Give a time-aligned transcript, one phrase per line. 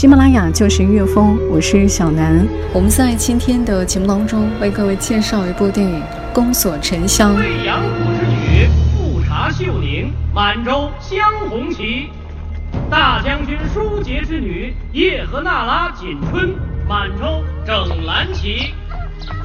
[0.00, 2.42] 喜马拉雅就是音乐风，我是小南。
[2.72, 6.00] 我们在今天的节目当中为各位介绍一部电影
[6.32, 7.32] 《宫锁沉香》。
[7.34, 12.08] 贵阳谷之女，富察秀宁，满洲镶红旗；
[12.90, 16.54] 大将军舒杰之女，叶赫那拉锦春，
[16.88, 18.72] 满洲整蓝旗；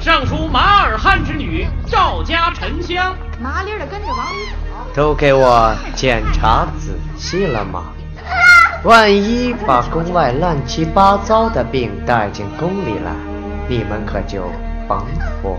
[0.00, 3.14] 尚书马尔罕之女，赵家沉香。
[3.38, 4.86] 麻利的跟着王里跑。
[4.94, 7.92] 都给我检查仔细了吗？
[8.86, 13.12] 万一把宫外乱七八糟的病带进宫里来，
[13.68, 14.44] 你们可就
[14.86, 15.04] 甭
[15.42, 15.58] 活了。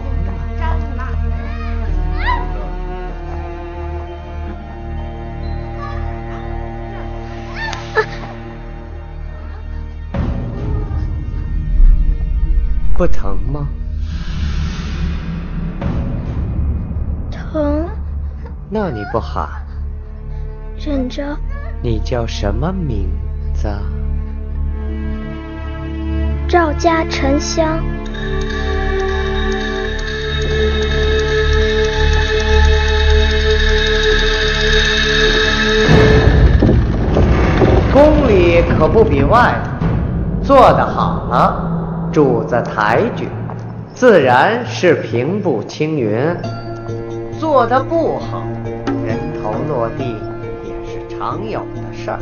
[12.93, 13.67] 不疼吗？
[17.29, 17.89] 疼。
[18.69, 19.49] 那你不喊？
[20.77, 21.37] 忍着。
[21.81, 23.07] 你叫什么名
[23.53, 23.67] 字？
[26.47, 27.79] 赵家沉香。
[37.93, 43.27] 宫里可不比外头，做得好了，主子抬举，
[43.93, 46.35] 自然是平步青云；
[47.39, 48.43] 做得不好，
[49.05, 50.15] 人头落地。
[51.17, 52.19] 常有的事儿。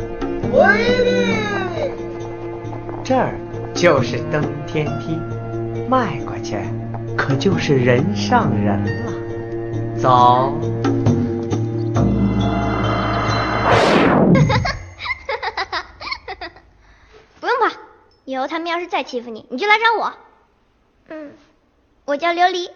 [3.04, 3.38] 这儿
[3.74, 5.16] 就是登天梯，
[5.88, 6.56] 迈过去
[7.16, 9.12] 可就是人上人了。
[10.00, 10.58] 走。
[17.38, 17.70] 不用怕，
[18.24, 20.14] 以后他们要是再欺负你，你就来找我。
[21.08, 21.32] 嗯，
[22.06, 22.70] 我叫琉璃，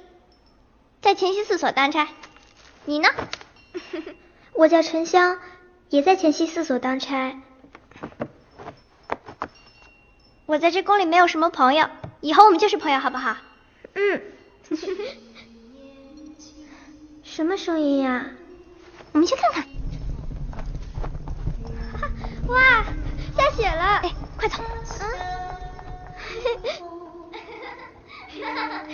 [1.00, 2.08] 在乾西四所当差。
[2.84, 3.08] 你呢？
[4.52, 5.38] 我叫沉香。
[5.90, 7.34] 也在前西四所当差，
[10.46, 11.88] 我在这宫里没有什么朋友，
[12.20, 13.36] 以后我们就是朋友，好不好？
[13.94, 14.22] 嗯。
[17.24, 18.26] 什么声音呀？
[19.12, 19.66] 我们去看看。
[22.46, 22.84] 哇，
[23.36, 23.96] 下雪了！
[24.04, 24.62] 哎，快走。
[28.30, 28.88] 嗯。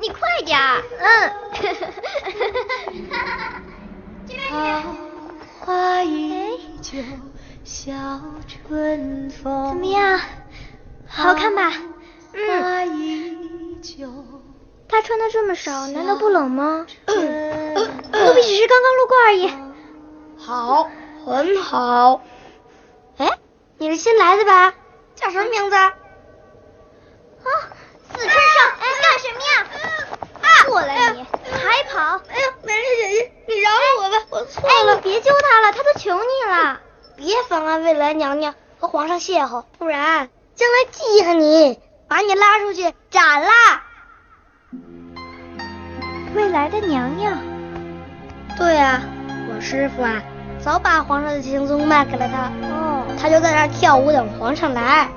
[0.00, 0.58] 你快点。
[0.98, 1.32] 嗯。
[4.28, 4.82] 桃
[5.60, 6.98] 花依旧
[7.64, 7.92] 笑
[8.46, 9.68] 春风。
[9.68, 10.20] 怎么样？
[11.06, 11.72] 好看吧？
[12.32, 12.98] 嗯。
[14.88, 16.86] 他穿的这么少，难道不冷吗？
[17.06, 19.52] 奴婢只是刚刚路过而已。
[20.38, 20.90] 好，
[21.24, 22.22] 很好。
[23.18, 23.38] 哎，
[23.78, 24.74] 你是新来的吧？
[25.14, 25.76] 叫什么名字？
[25.76, 25.92] 啊，
[28.10, 28.34] 四川少，
[28.80, 29.66] 哎，干什么呀？
[30.68, 32.20] 过来你，还跑？
[32.28, 34.92] 哎呀，美人姐姐，你饶了我吧，我错了。
[34.92, 36.80] 哎，你别揪他了，他都求你了。
[37.16, 43.48] 别妨碍未来娘娘和皇上邂逅，不然将来记恨你，把你拉出去斩了。
[46.34, 47.38] 未来的娘娘？
[48.56, 49.00] 对啊，
[49.48, 50.22] 我师傅啊，
[50.62, 52.52] 早把皇上的行踪卖给了他。
[52.68, 55.08] 哦，他就在那跳舞等皇上来。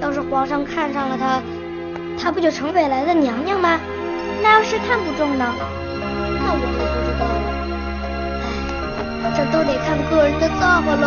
[0.00, 1.40] 要是皇上看上了他，
[2.20, 3.78] 他不就成未来的娘娘吗？
[4.42, 5.54] 那要是看不中呢？
[5.54, 7.46] 那我可不知道了。
[9.22, 11.06] 哎，这都得看个人的造化喽。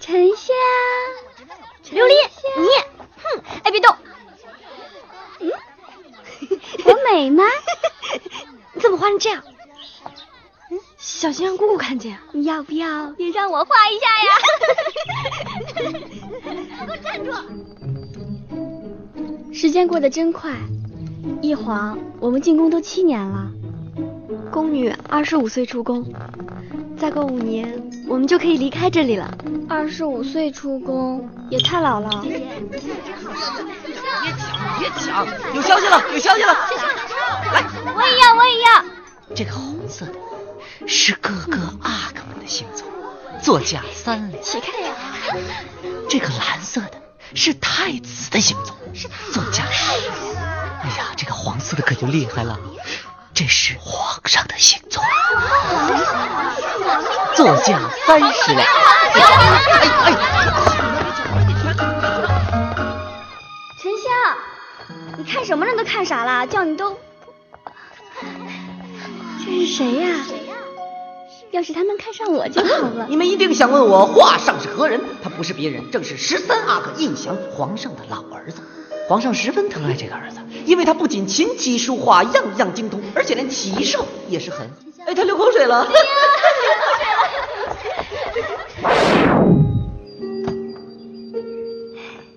[0.00, 0.54] 沉香，
[1.90, 2.14] 琉璃，
[2.56, 2.68] 你，
[3.16, 3.24] 哼，
[3.64, 3.96] 哎，别动。
[5.40, 5.50] 嗯，
[6.86, 7.44] 我美吗？
[8.72, 9.42] 你 怎么画成这样？
[11.16, 12.18] 嗯，小心让姑姑看见。
[12.32, 14.30] 你要不要也让我画一下呀？
[15.74, 17.32] 给我站住！
[19.54, 20.52] 时间过得真快，
[21.40, 23.50] 一晃我们进宫都七年了。
[24.52, 26.04] 宫女二十五岁出宫，
[26.98, 29.34] 再过五年我们就可以离开这里了。
[29.68, 32.10] 二十五岁出宫也太老了。
[32.22, 32.38] 别
[34.36, 35.26] 抢，别抢！
[35.54, 36.52] 有消息了，有消息了！
[37.54, 37.64] 来，
[37.96, 38.84] 我也要，我也要。
[39.34, 40.12] 这个红色的
[40.86, 42.86] 是哥哥阿哥们的行踪，
[43.42, 44.38] 座驾三里。
[44.42, 44.92] 起开呀！
[46.08, 47.02] 这个蓝色的
[47.34, 48.76] 是太子的行踪。
[48.94, 49.50] 是太子。
[49.52, 50.08] 驾驶。
[50.82, 52.58] 哎呀，这个黄色的可就厉害了，
[53.34, 55.02] 这是皇上的行踪。
[57.34, 58.66] 坐驾三十两。
[58.66, 59.20] 哎
[60.04, 60.12] 哎！
[63.82, 64.08] 沉香，
[65.18, 66.98] 你看什么人都看傻了，叫你都。
[69.44, 70.08] 这是谁呀？
[71.56, 73.06] 要是他能看上我就好了。
[73.08, 75.00] 你们一定想问我画上是何人？
[75.22, 78.60] 他不是别人，正是十三阿哥胤祥，皇上的老儿子。
[79.08, 84.68] 皇上十分疼爱这个儿子，因为他不仅琴棋书画样样精通，而且连骑射也是很……
[85.06, 85.88] 哎，他流口水了。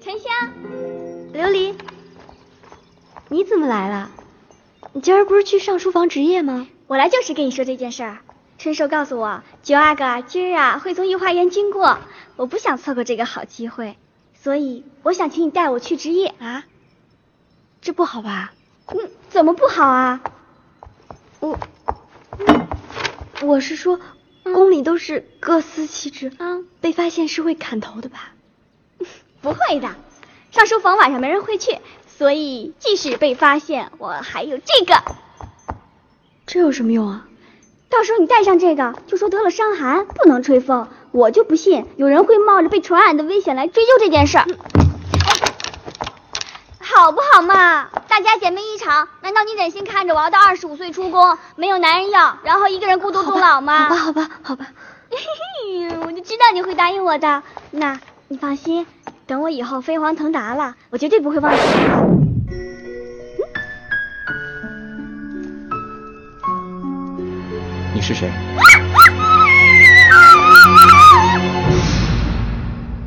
[0.02, 0.32] 沉香，
[1.34, 1.74] 琉璃，
[3.28, 4.12] 你怎么来了？
[4.94, 6.68] 你今儿不是去上书房值夜吗？
[6.88, 8.20] 我来就是跟你说这件事儿。
[8.60, 11.98] 春寿告诉我，九阿哥今儿啊会从御花园经过，
[12.36, 13.96] 我不想错过这个好机会，
[14.34, 16.66] 所以我想请你带我去值夜啊。
[17.80, 18.52] 这不好吧？
[18.88, 20.20] 嗯，怎么不好啊？
[21.40, 21.58] 我，
[23.42, 23.98] 我是说，
[24.44, 28.34] 宫里都是各司其职啊，被发现是会砍头的吧？
[29.40, 29.96] 不会的，
[30.52, 35.02] 上书房晚上没人会去，所以即使被发现，我还有这个。
[36.46, 37.29] 这有什么用啊？
[37.90, 40.88] 到时候你戴上这个，就说得了伤寒，不能吹风。
[41.12, 44.46] 我就不信有人会冒着被传染的危险来追究这件事儿，
[46.80, 47.90] 好不好嘛？
[48.08, 53.90] 大家姐妹一场，难道你忍心看着我要到二十五岁出宫，没有男人要，然后一个人孤独终老吗？
[53.90, 54.68] 好吧，好吧，好吧。
[56.06, 57.42] 我就知道你会答应我的。
[57.72, 58.86] 那你放心，
[59.26, 62.19] 等我以后飞黄腾达了，我绝对不会忘记你。
[68.10, 68.32] 是谁？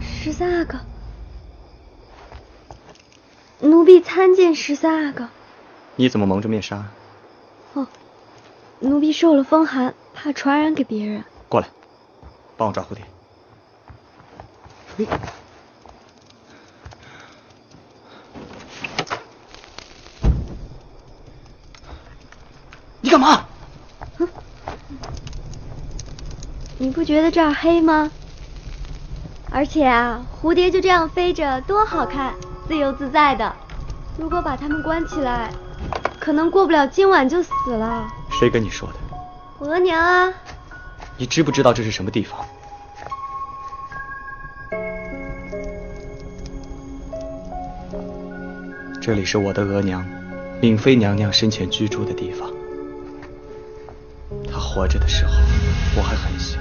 [0.00, 0.78] 十三阿哥，
[3.58, 5.28] 奴婢参见十三阿哥。
[5.96, 6.86] 你怎么蒙着面纱？
[7.72, 7.84] 哦，
[8.78, 11.24] 奴婢受了风寒，怕传染给别人。
[11.48, 11.66] 过来，
[12.56, 13.04] 帮我抓蝴蝶。
[23.00, 23.48] 你干嘛？
[26.82, 28.10] 你不觉得这儿黑吗？
[29.52, 32.34] 而且啊，蝴蝶就这样飞着，多好看，
[32.66, 33.54] 自由自在的。
[34.18, 35.52] 如果把它们关起来，
[36.18, 38.08] 可能过不了今晚就死了。
[38.32, 39.64] 谁跟你说的？
[39.64, 40.34] 额娘啊。
[41.16, 42.44] 你知不知道这是什么地方？
[49.00, 50.04] 这里是我的额娘，
[50.60, 52.50] 敏妃娘娘生前居住的地方。
[54.52, 55.32] 她活着的时候，
[55.96, 56.58] 我还很小。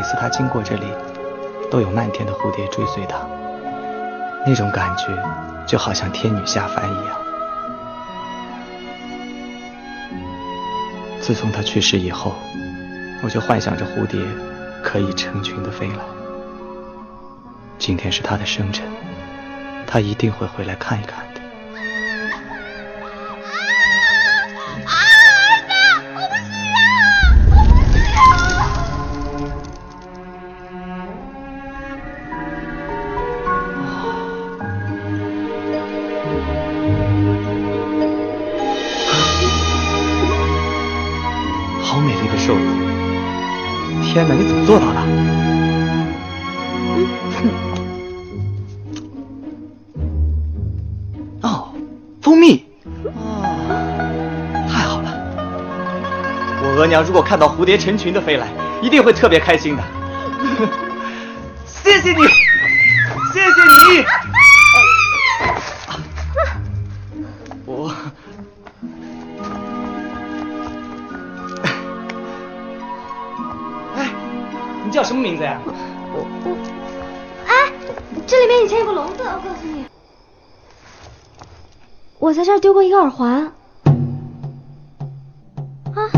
[0.00, 0.86] 每次他经过这里，
[1.70, 3.18] 都有漫天的蝴蝶追随他，
[4.46, 5.08] 那种感觉
[5.66, 7.20] 就好像天女下凡一样。
[11.20, 12.32] 自从他去世以后，
[13.22, 14.18] 我就幻想着蝴蝶
[14.82, 15.98] 可以成群的飞来。
[17.78, 18.86] 今天是他的生辰，
[19.86, 21.29] 他一定会回来看一看。
[44.30, 45.00] 那，你怎么做到的？
[51.42, 51.72] 哦，
[52.22, 52.64] 蜂蜜。
[53.06, 53.10] 哦，
[54.68, 55.10] 太好了！
[56.62, 58.46] 我额娘如果看到蝴蝶成群的飞来，
[58.80, 59.82] 一定会特别开心的。
[61.66, 62.22] 谢谢你，
[63.32, 63.46] 谢谢
[63.98, 64.04] 你。
[82.20, 83.50] 我在这儿丢过一个耳环。
[85.94, 86.10] 啊，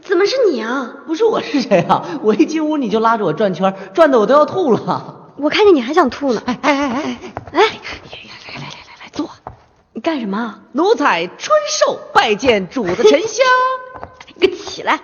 [0.00, 0.94] 怎么是你啊？
[1.08, 2.20] 不是我是谁啊？
[2.22, 5.32] 我一进屋你就拉着我转圈，转的我都要吐了。
[5.36, 6.40] 我看见你还想吐呢！
[6.46, 7.18] 哎哎哎哎
[7.50, 7.60] 哎！
[7.60, 9.28] 来来来来来坐，
[9.92, 10.60] 你干什么？
[10.70, 13.44] 奴才春寿拜见主子沉香。
[14.36, 15.00] 你给起来！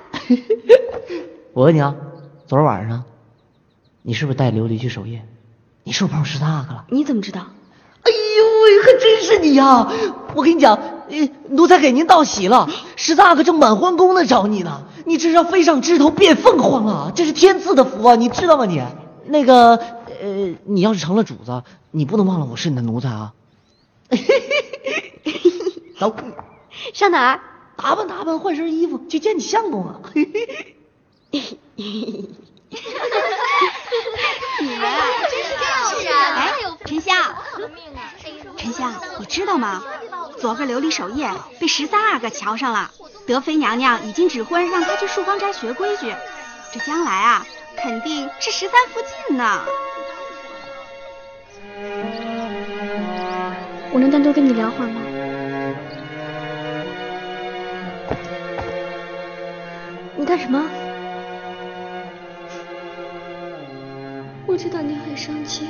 [1.52, 1.94] 我问你啊，
[2.46, 3.04] 昨儿晚上
[4.02, 5.26] 你是不是带琉璃去守夜？
[5.84, 6.84] 你是不是碰十三阿哥了？
[6.88, 7.40] 你怎么知道？
[8.02, 9.90] 哎呦喂，还真是你呀！
[10.34, 10.74] 我跟你讲，
[11.08, 18.82] 呃，奴才给您道喜了，十三阿哥正满皇宫呢找你呢，你这是要飞上枝头变凤凰了，这是天赐的福啊，你知道吗你？
[19.26, 19.76] 那个，
[20.22, 23.34] 呃，你要是成了主子，你不能忘了我是你的奴才啊。
[26.00, 26.16] 走，
[26.94, 27.40] 上哪儿？
[27.80, 30.00] 打扮打扮，换身衣服去见你相公啊。
[30.12, 31.86] 你
[34.76, 36.34] 们啊，真是漂亮！
[36.34, 36.52] 哎，
[36.84, 37.34] 沉香，
[38.58, 39.82] 沉香，你知道吗？
[40.38, 42.90] 昨个琉璃守夜被十三阿哥瞧上了，
[43.26, 46.14] 德妃娘娘已经指婚让他去漱芳斋学规矩，
[46.74, 47.46] 这将来啊，
[47.76, 49.64] 肯定是十三福晋呢。
[53.92, 55.00] 我能单独跟你聊会儿吗？
[60.20, 60.62] 你干什么？
[64.46, 65.66] 我知道你很生气，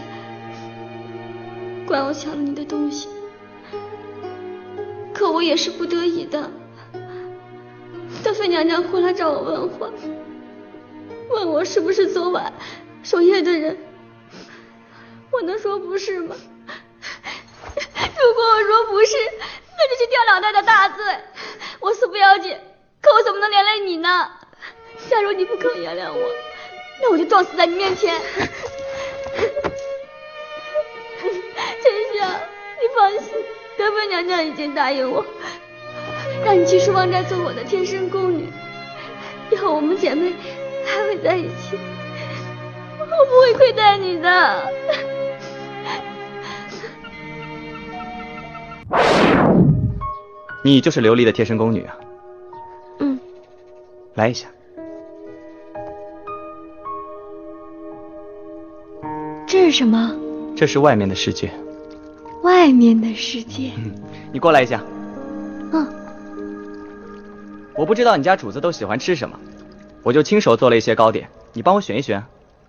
[1.87, 3.09] 怪我抢了你的东西，
[5.15, 6.51] 可我也是不得已的。
[8.25, 9.89] 德妃娘娘回来找我问话，
[11.29, 12.53] 问我是不是昨晚
[13.05, 13.79] 守夜的人，
[15.31, 16.35] 我能说不是吗？
[16.35, 19.15] 如果我说不是，
[19.79, 21.05] 那就是掉脑袋的大罪。
[21.79, 22.59] 我死不要紧，
[23.01, 24.29] 可我怎么能连累你呢？
[25.09, 26.29] 假如你不肯原谅我，
[27.03, 28.21] 那我就撞死在你面前。
[31.83, 32.31] 陈香，
[32.79, 33.33] 你放心，
[33.79, 35.25] 德妃娘娘已经答应我，
[36.45, 38.49] 让你去书房斋做我的贴身宫女。
[39.51, 40.33] 以后我们姐妹
[40.85, 41.79] 还会在一起，
[42.99, 44.73] 我不会亏待你的。
[50.63, 51.97] 你就是琉璃的贴身宫女啊？
[52.99, 53.19] 嗯。
[54.15, 54.49] 来一下。
[59.71, 60.13] 是什么？
[60.57, 61.49] 这是外面的世界。
[62.43, 63.71] 外面的世界。
[63.77, 63.95] 嗯，
[64.33, 64.83] 你过来一下。
[65.73, 65.87] 嗯。
[67.77, 69.39] 我不知道你家主子都喜欢吃什么，
[70.03, 72.21] 我就亲手做了一些糕点，你帮我选一选。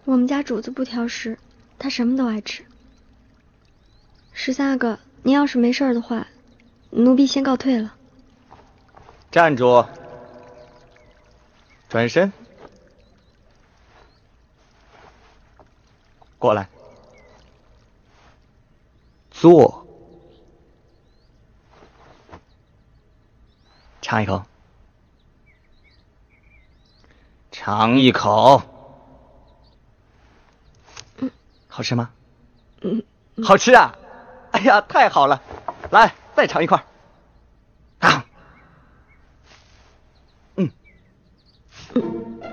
[0.06, 1.36] 我们家主子不挑食，
[1.80, 2.64] 他什么都爱吃。
[4.32, 6.28] 十三阿哥，您要是没事的话，
[6.92, 7.96] 奴婢先告退了。
[9.32, 9.84] 站住！
[11.90, 12.32] 转身。
[16.38, 16.70] 过来，
[19.42, 19.88] 坐，
[24.04, 24.44] 尝一口，
[27.50, 28.62] 尝一口，
[31.68, 32.12] 好吃吗？
[32.82, 33.02] 嗯，
[33.44, 33.98] 好吃啊！
[34.52, 35.42] 哎呀，太好了！
[35.90, 36.86] 来，再尝一块。
[37.98, 38.24] 啊，
[40.58, 40.70] 嗯，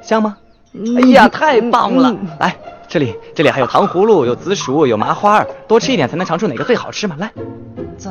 [0.02, 0.38] 香吗？
[0.73, 2.11] 哎呀，太棒了！
[2.40, 2.77] 来。
[2.88, 7.14] 这里，这里还有糖葫芦，有紫薯，有麻花，多吃一点才能尝出哪个最好吃嘛！
[7.18, 7.30] 来，
[7.99, 8.09] 走，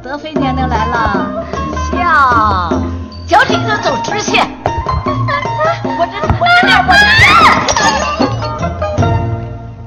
[0.00, 1.44] 德妃娘娘来了，
[1.90, 2.70] 笑，
[3.26, 4.48] 脚底子走直线，
[5.82, 7.02] 我这我这点我这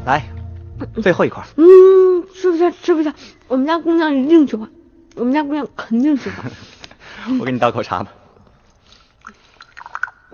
[0.05, 0.21] 来，
[1.01, 1.41] 最后一块。
[1.55, 1.63] 嗯，
[2.35, 3.13] 吃不下，吃不下，
[3.47, 4.67] 我们家姑娘一定喜欢，
[5.15, 6.51] 我们家姑娘肯定喜欢。
[7.39, 8.11] 我给你倒口茶吧。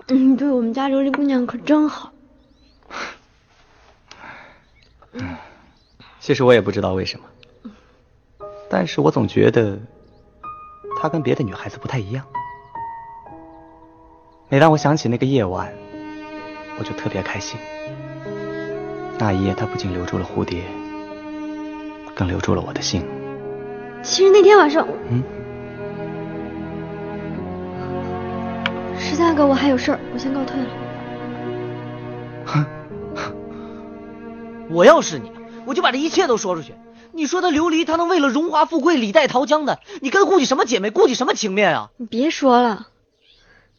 [0.08, 2.12] 嗯，对我们家琉璃姑娘可真好。
[6.20, 7.24] 其实我也不知道为什么，
[8.70, 9.78] 但是我总觉得
[11.00, 12.24] 她跟别的女孩子不太一样。
[14.48, 15.72] 每当我想起那个夜晚，
[16.78, 17.58] 我就特别开心。
[19.18, 20.62] 那一夜，她不仅留住了蝴蝶，
[22.14, 23.02] 更留住了我的心。
[24.02, 25.22] 其实那天晚上，嗯。
[29.08, 30.68] 十三哥，我还有事儿，我先告退了。
[32.44, 32.66] 哼，
[34.68, 35.32] 我要是你，
[35.64, 36.74] 我就把这一切都说出去。
[37.12, 39.80] 你说他琉璃，他能为了荣华富贵李代桃僵的？
[40.02, 41.88] 你跟顾忌什么姐妹，顾忌什么情面啊？
[41.96, 42.88] 你别说了，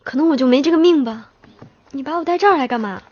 [0.03, 1.29] 可能我就没这个命吧。
[1.91, 3.03] 你把我带这儿来干嘛？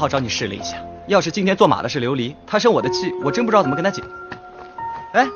[0.00, 0.78] 好找你试了一下，
[1.08, 4.02] 要是今天坐马的是琉璃，她生我的气，我真不知道怎么跟她解。
[5.12, 5.28] 哎，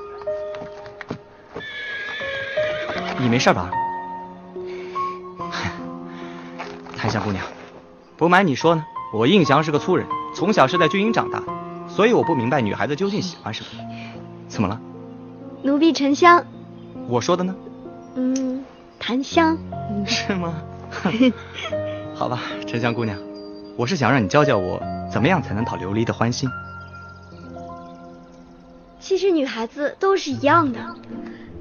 [3.19, 3.71] 你没事吧？
[6.97, 7.45] 檀香姑娘，
[8.17, 11.43] 不瞒你说呢，我印祥是个粗人，从小是在军营长大，
[11.87, 13.69] 所以我不明白女孩子究竟喜欢什么。
[14.49, 14.81] 怎么了？
[15.63, 16.43] 奴婢沉香。
[17.07, 17.55] 我说的呢？
[18.15, 18.65] 嗯，
[18.99, 19.59] 檀香。
[20.07, 20.55] 是吗？
[22.17, 23.19] 好吧，沉香姑娘，
[23.77, 26.49] 我是想让你教教我，怎么样才能讨琉璃的欢心。
[29.01, 30.79] 其实女孩子都是一样的，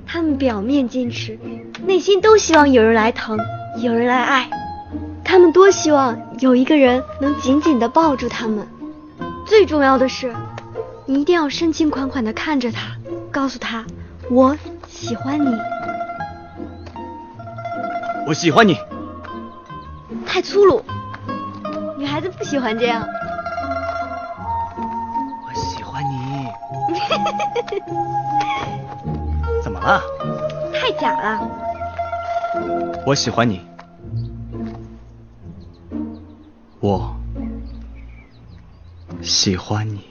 [0.06, 1.40] 她们表面矜持，
[1.86, 3.38] 内心都希望有人来疼，
[3.82, 4.50] 有人来爱。
[5.24, 8.68] 她们多希望有一个人能紧紧地抱住她们。
[9.48, 10.34] 最重要的是，
[11.06, 12.96] 你一定要深情款款地看着她，
[13.32, 13.84] 告诉她
[14.30, 14.56] 我
[14.88, 15.50] 喜欢你。
[18.28, 18.78] 我喜欢你。
[20.26, 20.82] 太粗鲁，
[22.04, 23.02] 女孩子不喜欢这样。
[25.46, 26.50] 我喜欢你。
[29.64, 30.02] 怎么了？
[30.74, 31.40] 太假了。
[33.08, 33.66] 我喜欢你。
[36.82, 37.16] 我
[39.22, 40.04] 喜欢你。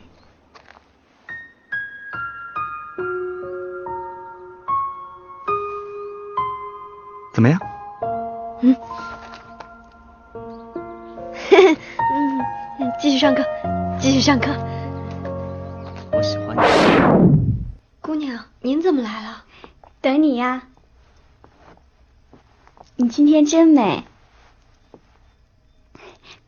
[7.35, 7.72] 怎么样？
[13.23, 13.45] 上课，
[14.01, 14.49] 继续上课。
[16.11, 16.63] 我喜欢你。
[18.01, 19.45] 姑娘，您怎么来了？
[20.01, 20.65] 等你呀。
[22.97, 24.03] 你今天真美。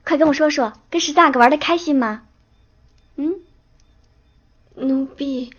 [0.05, 2.23] 快跟我说说，跟十三阿哥玩的开心吗？
[3.15, 3.35] 嗯？
[4.75, 5.53] 奴婢，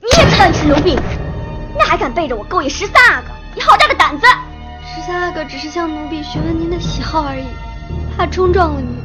[0.00, 0.98] 你也知道你是奴婢，
[1.76, 3.28] 那还敢背着我勾引十三阿哥？
[3.54, 4.26] 你好大的胆子！
[4.86, 7.44] 十三阿哥只是向奴婢询问您的喜好而已，
[8.16, 9.01] 怕冲撞了你。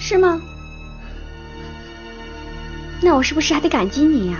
[0.00, 0.40] 是吗？
[3.02, 4.38] 那我是不是还得感激你呀？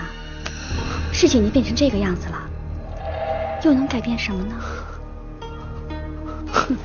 [1.13, 2.49] 事情已经变成这个样子了，
[3.63, 4.57] 又能改变什么呢？
[6.51, 6.77] 哼！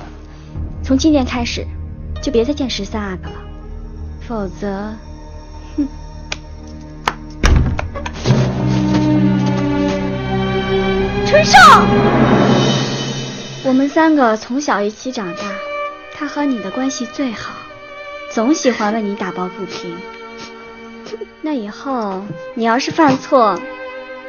[0.82, 1.66] 从今天开始，
[2.22, 3.36] 就别再见十三阿哥了，
[4.28, 4.94] 否则，
[5.76, 5.88] 哼！
[11.26, 11.58] 春少，
[13.64, 15.42] 我们三个从小一起长大，
[16.14, 17.52] 他和你的关系最好，
[18.36, 19.96] 总喜欢为你打抱不平。
[21.40, 22.22] 那以后
[22.54, 23.58] 你要是犯错，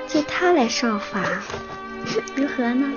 [0.07, 1.21] 就他来受罚，
[2.33, 2.89] 如何呢？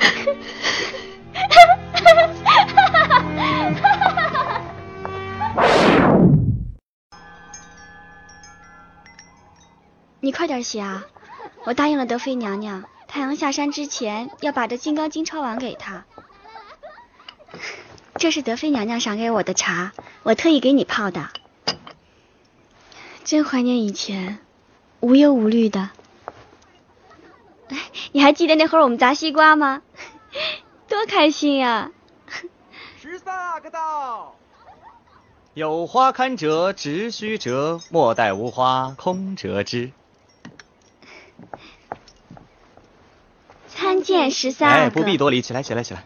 [10.18, 11.04] 你快点写啊！
[11.62, 16.04] 我答应了德妃娘娘，太阳下山之前要把这《金刚经》抄完给她。
[18.24, 21.28] 这是德妃娘娘赏给我的茶，我特意给你泡的。
[23.22, 24.38] 真怀念以前，
[25.00, 25.90] 无忧无虑的。
[28.12, 29.82] 你还记得那会儿我们砸西瓜吗？
[30.88, 31.90] 多开心呀！
[32.98, 34.34] 十三阿哥到，
[35.52, 39.92] 有花堪折直须折，莫待无花空折枝。
[43.68, 44.82] 参见十三阿哥。
[44.84, 46.02] 哎，不必多礼，起来，起来，起来。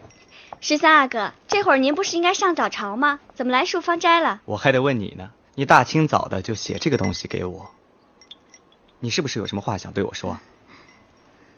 [0.61, 3.19] 十三阿哥，这会儿您不是应该上早朝吗？
[3.33, 4.41] 怎么来漱芳斋了？
[4.43, 7.71] 我还得问你呢，你大清早的就写这个东西给我，
[8.99, 10.37] 你是不是有什么话想对我说？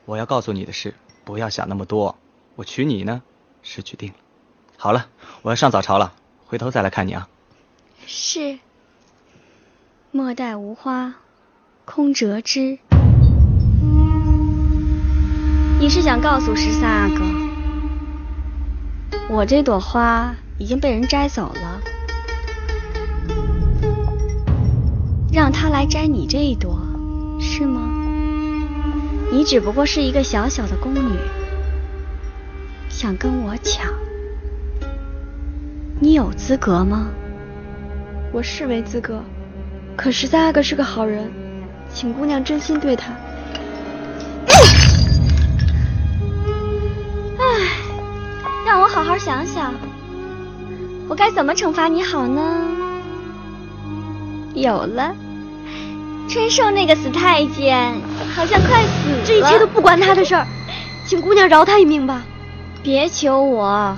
[0.05, 2.15] 我要告诉你的是，不要想那么多。
[2.55, 3.23] 我娶你呢，
[3.63, 4.15] 是娶定了。
[4.77, 5.07] 好了，
[5.41, 6.13] 我要上早朝了，
[6.45, 7.27] 回头再来看你啊。
[8.05, 8.59] 是。
[10.11, 11.15] 莫待无花
[11.85, 12.77] 空折枝。
[15.79, 17.25] 你是想告诉十三阿哥，
[19.33, 21.81] 我这朵花已经被人摘走了，
[25.31, 26.77] 让他来摘你这一朵，
[27.39, 27.79] 是吗？
[29.31, 31.17] 你只不过是一个小小的宫女，
[32.89, 33.85] 想跟我抢，
[36.01, 37.07] 你有资格吗？
[38.33, 39.23] 我是没资格，
[39.95, 41.31] 可十三阿哥是个好人，
[41.89, 43.13] 请姑娘真心对他。
[48.93, 49.73] 好好想想，
[51.07, 52.41] 我该怎么惩罚你好呢？
[54.53, 55.15] 有了，
[56.27, 57.93] 春寿那个死太监
[58.35, 60.45] 好像快死了，这一切都不关他的事儿，
[61.05, 62.21] 请姑娘饶他一命吧。
[62.83, 63.95] 别求我，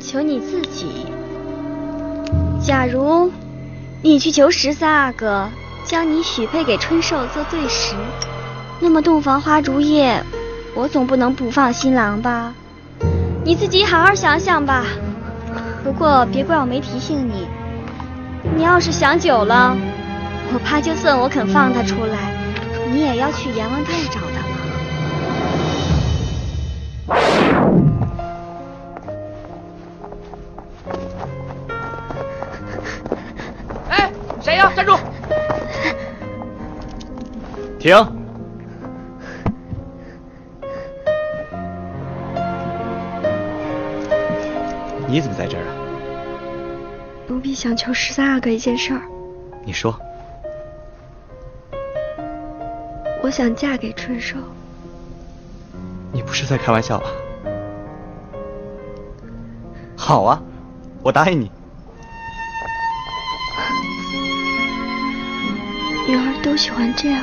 [0.00, 1.06] 求你自己。
[2.60, 3.30] 假如
[4.02, 5.48] 你去求十三阿哥
[5.84, 7.94] 将你许配给春寿做对食，
[8.80, 10.20] 那么洞房花烛夜，
[10.74, 12.52] 我总不能不放新郎吧？
[13.44, 14.84] 你自己好好想想吧，
[15.82, 17.48] 不过别怪我没提醒你。
[18.56, 19.76] 你要是想久了，
[20.54, 22.32] 我怕就算我肯放他出来，
[22.90, 24.46] 你也要去阎王殿找他了。
[33.88, 34.72] 哎，谁呀？
[34.76, 34.96] 站住！
[37.80, 38.21] 停。
[45.12, 45.72] 你怎么在这儿啊？
[47.28, 49.02] 奴婢想求十三阿哥一件事儿。
[49.62, 49.94] 你说。
[53.22, 54.38] 我想嫁给春寿。
[56.12, 57.10] 你不是在开玩笑吧？
[59.98, 60.42] 好啊，
[61.02, 61.50] 我答应你。
[66.08, 67.22] 女儿都喜欢这样。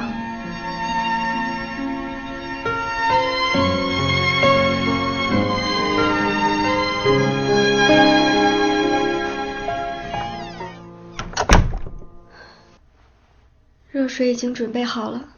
[14.19, 15.29] 水已经准备好了，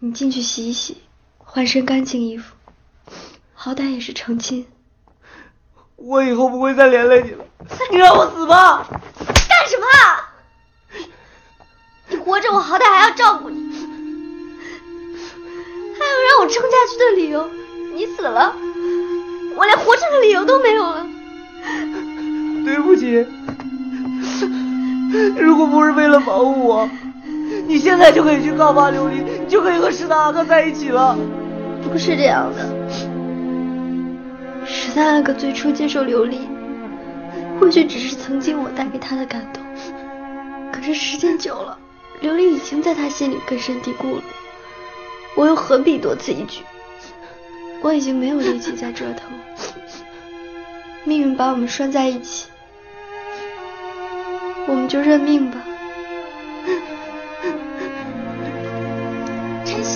[0.00, 0.96] 你进去洗一洗，
[1.38, 2.56] 换身干净衣服，
[3.54, 4.66] 好歹也是成亲。
[5.94, 7.44] 我以后不会再连累你了，
[7.92, 8.84] 你让我死吧！
[8.88, 9.86] 干什么？
[12.08, 13.60] 你活着，我好歹还要照顾你，
[15.96, 17.48] 还有让我撑下去的理由。
[17.94, 18.52] 你死了，
[19.54, 21.06] 我连活着的理由都没有了。
[22.64, 23.24] 对不起，
[25.38, 26.90] 如果不是为了保护我，
[27.66, 31.18] 你现在就可以去告发琉璃，你就可以和十三阿哥在一起了。
[31.82, 32.64] 不是这样的，
[34.64, 36.38] 十三阿哥最初接受琉璃，
[37.58, 39.62] 或许只是曾经我带给他的感动，
[40.72, 41.78] 可是时间久了，
[42.22, 44.22] 琉璃已经在他心里根深蒂固了。
[45.36, 46.62] 我又何必多此一举？
[47.82, 49.38] 我已经没有力气再折腾了。
[51.04, 52.48] 命运把我们拴在一起，
[54.66, 55.58] 我们就认命吧。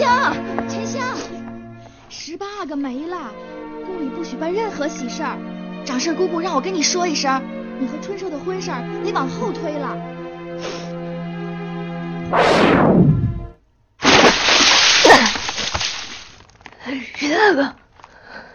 [0.01, 0.35] 香，
[0.67, 1.15] 沉香，
[2.09, 3.31] 十八阿哥没了，
[3.85, 5.37] 宫里不许办任何喜事儿。
[5.85, 7.43] 掌事姑姑让我跟你说一声，
[7.79, 9.99] 你和春寿的婚事儿得往后推了。
[17.15, 17.75] 十阿哥，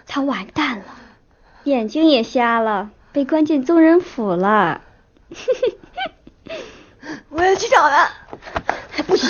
[0.08, 0.86] 他完蛋了，
[1.66, 4.82] 眼睛也瞎了，被关进宗人府了。
[7.30, 8.10] 我要去找他。
[9.04, 9.28] 不许，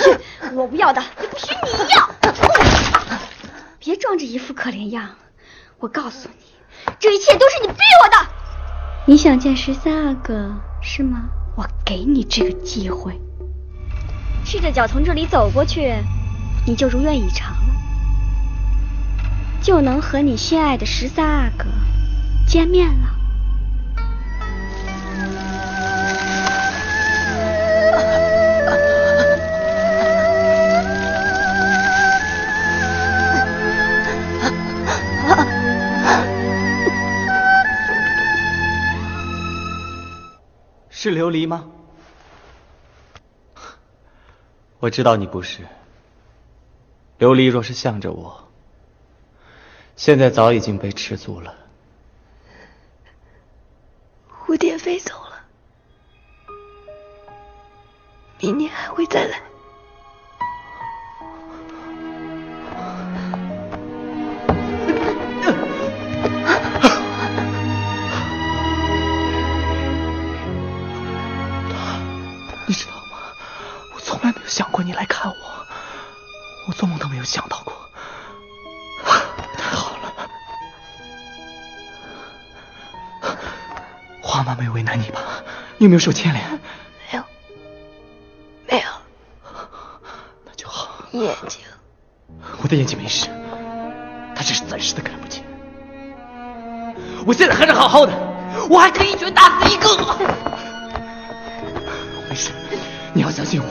[0.54, 2.10] 我不要的，也不许你要。
[3.78, 5.10] 别装着一副可怜样，
[5.78, 6.44] 我告诉你，
[6.98, 8.16] 这一切都是你逼我的。
[9.06, 10.52] 你想见十三阿哥
[10.82, 11.28] 是吗？
[11.56, 13.18] 我给你这个机会，
[14.44, 15.94] 赤着脚从这里走过去，
[16.66, 17.74] 你就如愿以偿了，
[19.62, 21.64] 就能和你心爱的十三阿哥
[22.46, 23.15] 见面了。
[41.08, 41.70] 是琉璃吗？
[44.80, 45.62] 我知道你不是。
[47.20, 48.48] 琉璃若是向着我，
[49.94, 51.54] 现在早已经被吃足了。
[54.28, 55.44] 蝴蝶飞走了，
[58.40, 59.40] 明年还会再来。
[77.26, 77.74] 想到过。
[79.56, 80.12] 太好了，
[84.22, 85.20] 花妈没有为难你吧？
[85.78, 86.50] 你有没有受牵连？
[87.10, 87.24] 没有，
[88.68, 88.86] 没有。
[90.44, 91.04] 那就好。
[91.12, 91.60] 眼睛，
[92.62, 93.26] 我的眼睛没事，
[94.34, 95.44] 他只是暂时的看不见。
[97.26, 98.12] 我现在还是好好的，
[98.70, 99.88] 我还可以一拳打死一个。
[102.28, 102.50] 没事，
[103.12, 103.66] 你要相信我，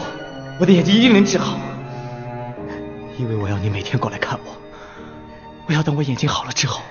[0.60, 1.58] 我的眼睛一定能治好。
[3.18, 4.56] 因为我要你每天过来看我，
[5.68, 6.82] 我要等我眼睛好了之后，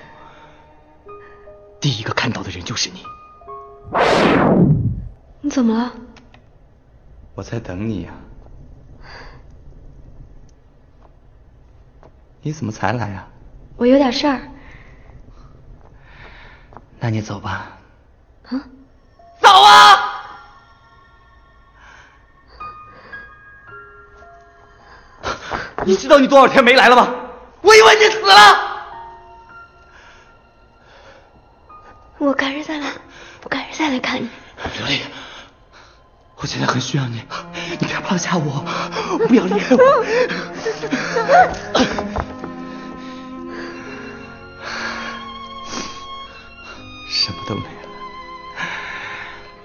[1.79, 3.03] 第一个看到的人就是你。
[5.41, 5.93] 你怎么了？
[7.35, 8.13] 我在等你呀、
[12.41, 13.27] 你怎么才来啊？
[13.77, 14.41] 我有点事儿。
[16.99, 17.77] 那你走吧。
[18.45, 18.67] 啊？
[19.39, 19.84] 走啊！
[25.85, 27.13] 你知道你多少天没来了吗？
[27.61, 28.75] 我以为你死了。
[32.17, 32.91] 我改日再来，
[33.43, 34.29] 我改日再来看你。
[34.79, 34.99] 琉璃，
[36.37, 37.23] 我现在很需要你，
[37.79, 38.63] 你别抛下我，
[39.27, 40.05] 不要离开我。
[47.09, 47.89] 什么都没了，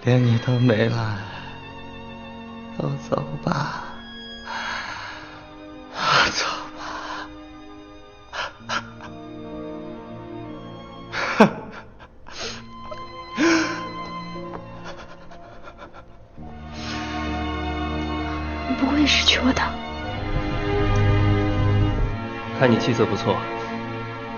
[0.04, 1.18] 连你都没了，
[2.78, 3.85] 都走吧。
[22.70, 23.37] 看你气色不错，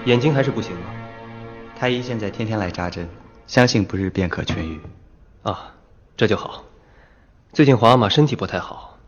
[0.07, 0.87] 眼睛还是不行吗？
[1.77, 3.07] 太医现在天天来扎针，
[3.47, 4.81] 相信不日便可痊愈。
[5.43, 5.75] 啊，
[6.17, 6.65] 这就好。
[7.53, 8.99] 最近皇阿玛身体不太好，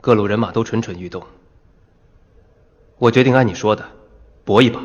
[0.00, 1.26] 各路人马都蠢蠢欲动。
[2.98, 3.84] 我决定按你说的，
[4.44, 4.80] 搏一把。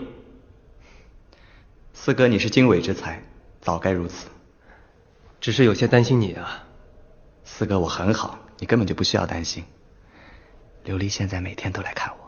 [1.93, 3.21] 四哥，你是经纬之才，
[3.61, 4.29] 早该如此。
[5.39, 6.63] 只是有些担心你啊。
[7.43, 9.63] 四哥，我很好，你根本就不需要担心。
[10.85, 12.18] 琉璃现在每天都来看我。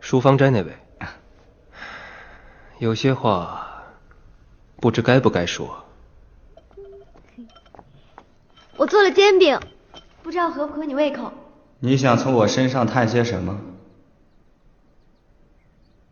[0.00, 0.76] 书芳斋那位，
[2.78, 3.84] 有些话
[4.76, 5.84] 不知该不该说。
[8.76, 9.60] 我做了煎饼，
[10.22, 11.32] 不知道合不合你胃口。
[11.78, 13.60] 你想从我身上探些什么？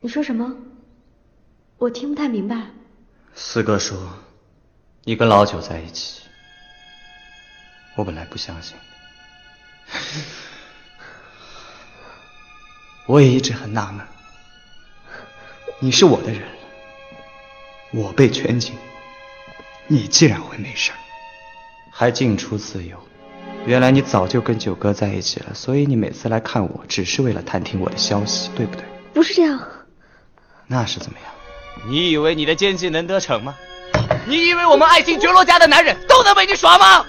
[0.01, 0.55] 你说什么？
[1.79, 2.66] 我听不太明白。
[3.35, 3.98] 四哥说，
[5.05, 6.22] 你跟老九在一起。
[7.96, 8.77] 我本来不相信，
[13.08, 14.06] 我也一直很纳闷。
[15.78, 16.42] 你是我的人，
[17.90, 18.74] 我被圈禁，
[19.86, 20.92] 你竟然会没事
[21.90, 22.98] 还进出自由。
[23.64, 28.84] 原来你早就跟九哥在一起了，所以你每次来看我，只是为了探听我的消息，对不对？
[29.14, 29.58] 不是这样。
[30.66, 31.30] 那是怎么样？
[31.88, 33.56] 你以为你的奸计能得逞吗？
[34.26, 37.06] 你以为我们爱新觉罗家的男人都能被你耍吗？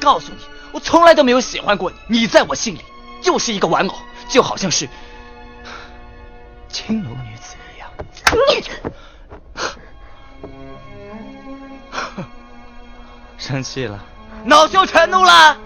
[0.00, 0.38] 告诉你，
[0.70, 2.80] 我从来都没有喜欢过你，你在我心里
[3.20, 3.94] 就是一个玩偶，
[4.28, 4.88] 就好像是
[6.72, 7.90] 青楼女子一样。
[8.48, 8.64] 你
[13.38, 14.02] 生气了？
[14.44, 15.58] 恼羞成怒了？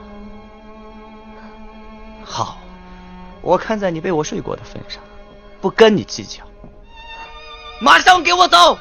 [2.24, 2.58] 好，
[3.42, 5.02] 我看在你被我睡过的份上，
[5.60, 6.42] 不跟你计较。
[7.80, 8.78] 马上给我走！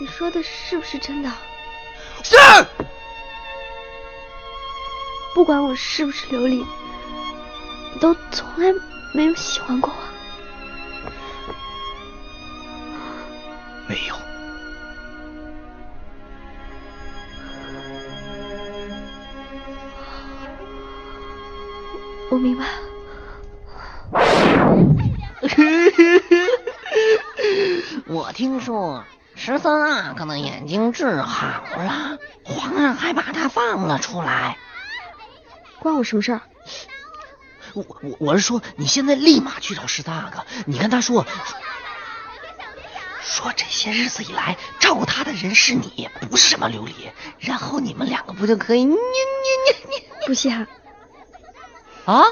[0.00, 1.30] 你说的是不是真的？
[2.22, 2.36] 是。
[5.34, 6.79] 不管我是不是琉璃，你
[7.98, 8.72] 都从来
[9.14, 9.96] 没有喜欢过我。
[13.88, 14.14] 没有。
[22.30, 22.64] 我明白。
[28.06, 34.56] 我听说十三阿哥的眼睛治好了，皇上还把他放了出来。
[35.80, 36.40] 关我什么事儿？
[37.74, 41.24] 我我我是说，你现在立马去找十三阿哥，你跟他说，
[43.22, 46.92] 说这些日子以来照顾他的人是你，不是什么琉璃，
[47.38, 48.84] 然后你们两个不就可以？
[48.84, 48.96] 你你
[49.88, 50.66] 你你不稀罕。
[52.06, 52.24] 啊？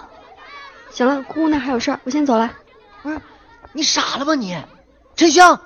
[0.90, 2.50] 行了，姑姑那还有事儿，我先走了。
[3.02, 3.20] 不是，
[3.72, 4.56] 你傻了吧你？
[5.14, 5.60] 沉香，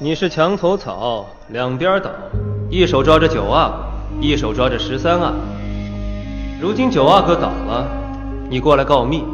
[0.00, 2.10] 你是墙头草，两边倒，
[2.70, 5.36] 一手抓着九阿哥，一手抓着十三阿哥。
[6.60, 7.86] 如今九阿哥倒了，
[8.48, 9.24] 你过来告密，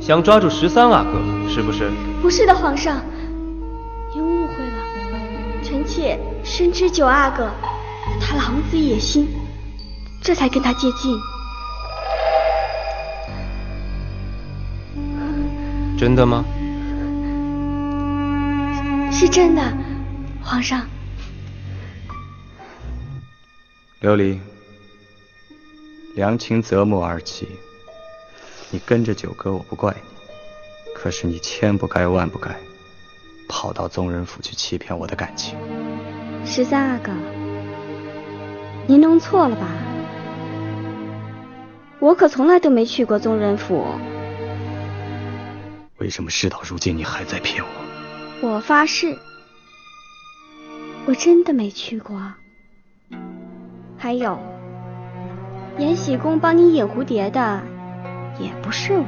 [0.00, 1.90] 想抓住十三阿哥，是不是？
[2.22, 3.00] 不是的，皇上，
[4.14, 4.72] 您误会了。
[5.62, 7.50] 臣妾深知九阿哥，
[8.20, 9.28] 他狼子野心。
[10.22, 11.16] 这才跟他接近。
[15.98, 16.44] 真的吗？
[19.12, 19.62] 是真的，
[20.42, 20.80] 皇上。
[24.04, 24.38] 琉璃，
[26.14, 27.46] 良禽择木而栖。
[28.70, 32.54] 你跟着九哥，我不怪你，可是你千不该万不该，
[33.48, 35.58] 跑到宗人府去欺骗我的感情。
[36.44, 37.12] 十三阿哥，
[38.86, 39.70] 您弄错了吧？
[41.98, 43.86] 我可从来都没去过宗人府。
[45.96, 48.48] 为什么事到如今你还在骗我？
[48.50, 49.16] 我发誓，
[51.06, 52.34] 我真的没去过。
[54.04, 54.38] 还有，
[55.78, 57.62] 延禧宫帮你引蝴蝶的
[58.38, 59.04] 也不是我。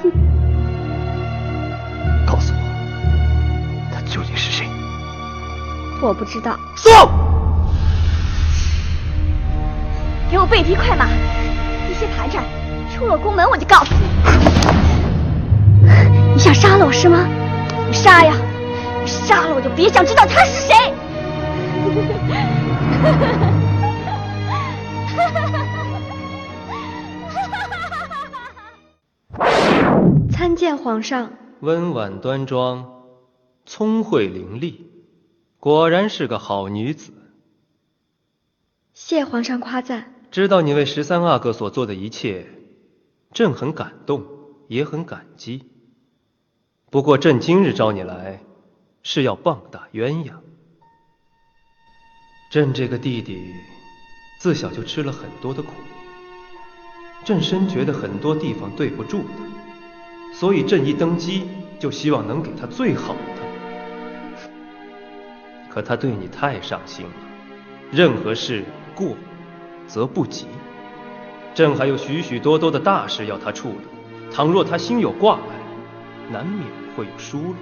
[0.00, 0.12] 哼！
[2.24, 2.58] 告诉我，
[3.92, 4.68] 他究竟是谁？
[6.00, 6.56] 我不知道。
[6.76, 7.10] 说！
[10.30, 11.08] 给我备匹快马，
[11.90, 12.44] 一些盘缠，
[12.94, 14.02] 出了宫门我就告诉你。
[16.32, 17.26] 你想杀了我是吗？
[17.88, 18.32] 你杀呀！
[19.02, 20.94] 你杀了我就别想知道他是谁。
[30.30, 31.32] 参见皇上。
[31.60, 32.86] 温婉端庄，
[33.64, 34.74] 聪慧伶俐，
[35.58, 37.14] 果然是个好女子。
[38.92, 40.12] 谢皇上夸赞。
[40.30, 42.46] 知道你为十三阿哥所做的一切，
[43.32, 44.22] 朕很感动，
[44.68, 45.64] 也很感激。
[46.90, 48.40] 不过朕今日召你来，
[49.02, 50.34] 是要棒打鸳鸯。
[52.56, 53.52] 朕这个弟弟，
[54.38, 55.72] 自小就吃了很多的苦，
[57.22, 61.46] 朕深觉得很多地方对不住他，所以朕一登基
[61.78, 64.48] 就希望能给他最好的。
[65.68, 67.12] 可他对你太上心了，
[67.92, 68.64] 任何事
[68.94, 69.14] 过
[69.86, 70.46] 则不及。
[71.54, 76.66] 朕还有许许多多的大事要他处理，倘若他心有挂碍，难免
[76.96, 77.56] 会有疏漏。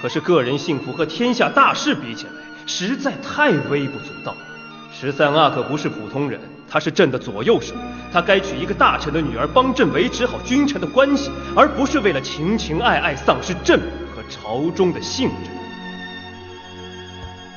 [0.00, 2.32] 可是个人幸福和天下大事比起来，
[2.70, 4.36] 实在太微不足道。
[4.92, 7.74] 十三阿可不是普通人，他是朕的左右手，
[8.12, 13.80] 他该娶一个大臣的女儿，帮朕维持好君臣的关系，而不是为了情情爱爱丧失朕
[14.14, 15.50] 和朝中的信任。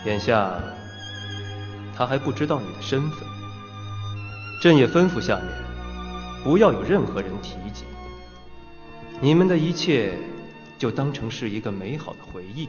[0.05, 0.59] 眼下
[1.95, 3.19] 他还不知道你的身份，
[4.63, 5.45] 朕也吩咐下面
[6.43, 7.83] 不要有任何人提及。
[9.21, 10.17] 你们的一切
[10.79, 12.67] 就当成是一个美好的回忆。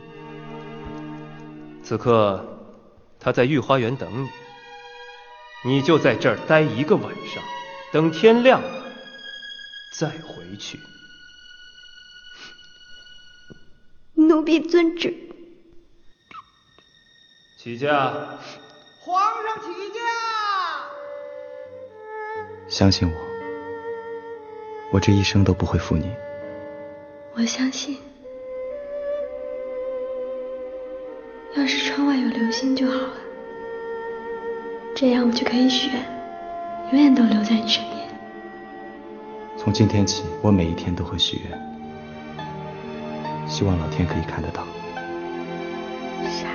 [1.84, 2.42] 此刻
[3.20, 4.26] 他在御花园等
[5.64, 7.42] 你，你就在这儿待一个晚上，
[7.92, 8.86] 等天亮了
[9.98, 10.80] 再回去。
[14.14, 15.14] 奴婢遵旨。
[17.58, 18.12] 起驾。
[19.00, 20.00] 皇上起驾。
[22.66, 23.14] 相信我，
[24.90, 26.10] 我这一生都不会负你。
[27.34, 27.98] 我相信，
[31.56, 33.14] 要是窗外有流星就好了，
[34.94, 36.04] 这样我就可以许愿，
[36.92, 38.08] 永远都留在你身边。
[39.56, 42.46] 从今天起，我每一天都会许愿，
[43.46, 44.66] 希望老天可以看得到。
[46.24, 46.48] 傻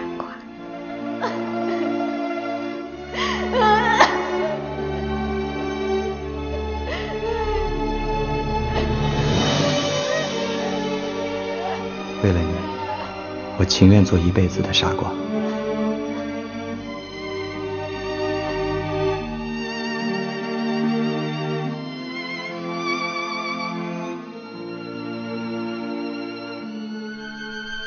[13.70, 15.10] 情愿做一辈子的傻瓜。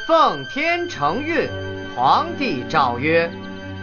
[0.06, 1.48] 奉天承运，
[1.96, 3.30] 皇帝诏曰：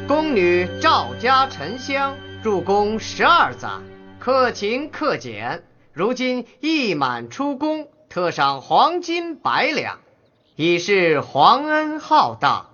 [0.07, 3.67] 宫女赵家沉香入宫十二载，
[4.19, 9.99] 克勤克俭，如今一满出宫，特赏黄金百两。
[10.61, 12.65] 以示皇恩浩荡，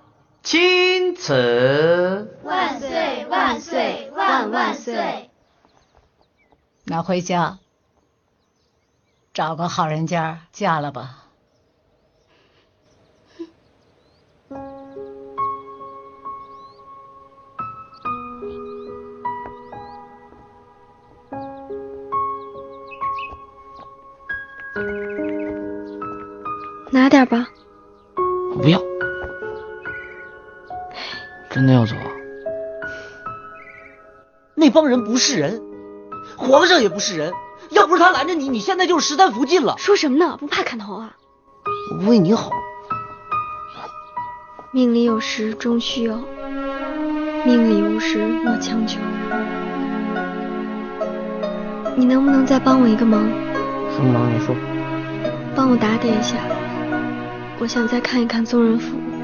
[0.42, 2.36] 钦此。
[2.44, 5.30] 万岁万岁万万岁！
[6.84, 7.60] 那回家，
[9.36, 11.26] 找个好人家嫁了吧。
[26.92, 27.48] 拿点吧。
[28.66, 28.82] 我不要，
[31.52, 32.10] 真的要走啊？
[34.56, 35.62] 那帮人不是人，
[36.36, 37.32] 皇上也不是人。
[37.70, 39.76] 要不是他拦着你，你现在就是十三福晋了。
[39.78, 40.38] 说什么呢？
[40.40, 41.16] 不怕砍头啊？
[41.92, 42.50] 我为你好。
[44.72, 46.16] 命里有时终须有，
[47.46, 49.00] 命里无时莫强求。
[51.96, 53.30] 你能不能再帮我一个忙？
[53.96, 54.34] 什么忙？
[54.34, 54.56] 你说。
[55.56, 56.38] 帮我打点一下。
[57.66, 59.15] 我想再看一看宗人府。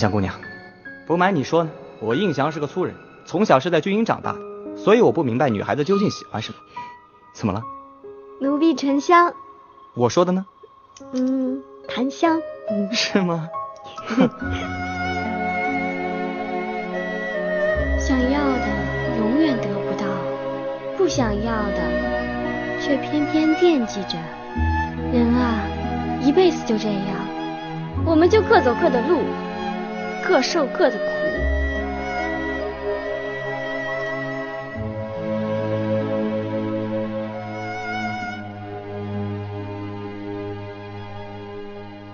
[0.00, 0.34] 香姑娘，
[1.06, 1.70] 不瞒你说呢，
[2.00, 2.94] 我应祥是个粗人，
[3.26, 4.38] 从小是在军营长大的，
[4.76, 6.58] 所以我不明白女孩子究竟喜欢什么。
[7.34, 7.62] 怎么了？
[8.40, 9.34] 奴婢沉香。
[9.94, 10.46] 我说的呢？
[11.12, 12.40] 嗯，檀香。
[12.70, 13.46] 嗯，是吗？
[18.00, 18.66] 想要的
[19.18, 20.06] 永远得不到，
[20.96, 21.82] 不想要的
[22.80, 24.16] 却偏偏惦记着。
[25.12, 25.60] 人啊，
[26.22, 26.98] 一辈子就这样，
[28.06, 29.20] 我们就各走各的路。
[30.30, 31.04] 各受各的苦。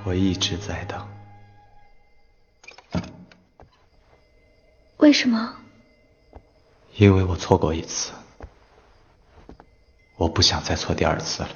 [0.02, 1.06] 我一直在等。
[4.96, 5.54] 为什么？
[6.94, 8.12] 因为我错过一次，
[10.16, 11.50] 我不想再错第二次了。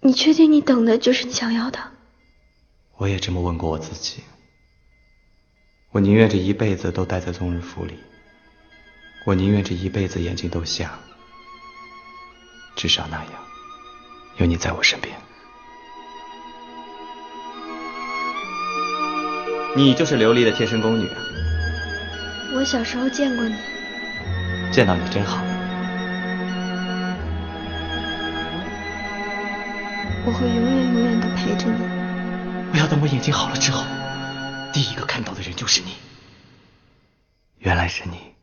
[0.00, 1.78] 你确定你等的就是你想要的？
[2.96, 4.24] 我也这么问过我自己。
[5.92, 7.98] 我宁愿这一辈子都待在宗人府里，
[9.26, 10.88] 我宁愿这一辈子眼睛都瞎，
[12.76, 13.32] 至少那样
[14.36, 15.16] 有你在我身边。
[19.76, 21.16] 你就是琉璃的贴身宫女啊！
[22.54, 23.56] 我小时候见过你，
[24.70, 25.42] 见到你真好。
[30.24, 31.82] 我会永远永远的陪着你。
[32.72, 33.84] 我要等我眼睛好了之后，
[34.72, 35.94] 第一个看到的人就是你。
[37.58, 38.34] 原来是你，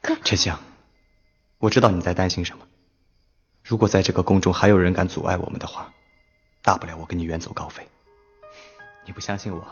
[0.00, 0.60] 可沉香，
[1.58, 2.66] 我知道你在担心什么。
[3.64, 5.92] 如果在这个宫中还有人敢阻碍我们的话，
[6.62, 7.88] 大不了我跟你远走高飞。
[9.04, 9.66] 你不相信我？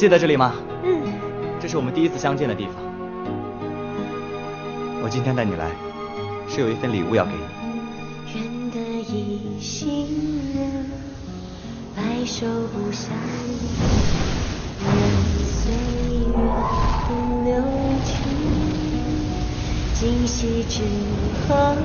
[0.00, 0.54] 记得这里吗？
[0.82, 1.02] 嗯，
[1.60, 2.76] 这是我们第一次相见的地方。
[5.02, 5.70] 我今天带你来，
[6.48, 7.40] 是有一份礼物要给你。
[8.34, 10.06] 愿得一心
[10.54, 10.86] 人，
[11.94, 13.12] 白首不相
[13.44, 13.52] 离，
[14.86, 14.90] 任
[15.44, 15.70] 岁
[16.16, 16.32] 月
[17.06, 17.62] 风流
[18.02, 18.10] 去，
[19.92, 20.80] 今夕之
[21.46, 21.76] 何